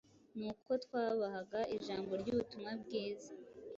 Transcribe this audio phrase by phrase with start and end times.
[0.37, 3.31] ni uko ubwo twabahaga ijambo ry’ubutumwa bwiza,